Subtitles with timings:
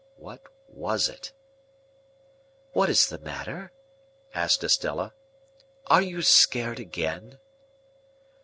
[0.15, 1.31] What was it?
[2.73, 3.71] "What is the matter?"
[4.33, 5.13] asked Estella.
[5.85, 7.37] "Are you scared again?"